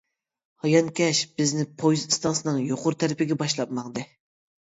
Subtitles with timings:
[0.63, 4.07] ھايانكەش بىزنى پويىز ئىستانسىسىنىڭ يۇقىرى تەرىپىگە باشلاپ ماڭدى.